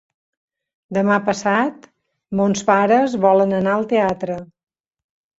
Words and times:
Demà 0.97 1.17
passat 1.25 1.85
mons 2.39 2.63
pares 2.69 3.17
volen 3.27 3.53
anar 3.59 3.75
al 3.81 3.85
teatre. 3.93 4.39